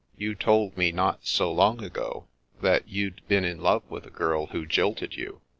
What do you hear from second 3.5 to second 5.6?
love with a girl who jilted you.